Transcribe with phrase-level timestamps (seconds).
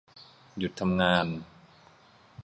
[0.57, 1.25] หยุดทำงาน